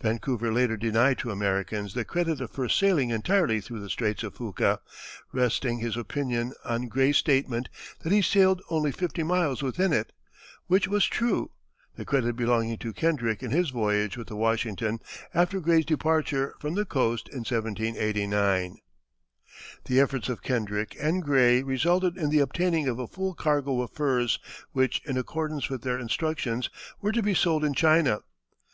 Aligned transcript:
Vancouver 0.00 0.50
later 0.50 0.78
denied 0.78 1.18
to 1.18 1.30
Americans 1.30 1.92
the 1.92 2.02
credit 2.02 2.40
of 2.40 2.50
first 2.50 2.78
sailing 2.78 3.10
entirely 3.10 3.60
through 3.60 3.80
the 3.80 3.90
Straits 3.90 4.22
of 4.22 4.34
Fuca, 4.34 4.80
resting 5.30 5.78
his 5.80 5.94
opinion 5.94 6.54
on 6.64 6.88
Gray's 6.88 7.18
statement 7.18 7.68
that 8.00 8.10
he 8.10 8.22
sailed 8.22 8.62
only 8.70 8.90
fifty 8.90 9.22
miles 9.22 9.62
within 9.62 9.92
it, 9.92 10.10
which 10.68 10.88
was 10.88 11.04
true; 11.04 11.50
the 11.96 12.06
credit 12.06 12.34
belonging 12.34 12.78
to 12.78 12.94
Kendrick 12.94 13.42
in 13.42 13.50
his 13.50 13.68
voyage 13.68 14.16
with 14.16 14.28
the 14.28 14.36
Washington 14.36 15.00
after 15.34 15.60
Gray's 15.60 15.84
departure 15.84 16.54
from 16.58 16.74
the 16.74 16.86
coast 16.86 17.28
in 17.28 17.40
1789. 17.40 18.78
The 19.84 20.00
efforts 20.00 20.30
of 20.30 20.42
Kendrick 20.42 20.96
and 20.98 21.22
Gray 21.22 21.62
resulted 21.62 22.16
in 22.16 22.30
the 22.30 22.40
obtaining 22.40 22.88
of 22.88 22.98
a 22.98 23.06
full 23.06 23.34
cargo 23.34 23.82
of 23.82 23.90
furs, 23.92 24.38
which 24.72 25.02
in 25.04 25.18
accordance 25.18 25.68
with 25.68 25.82
their 25.82 25.98
instructions 26.00 26.70
were 27.02 27.12
to 27.12 27.22
be 27.22 27.34
sold 27.34 27.62
in 27.66 27.74
China. 27.74 28.20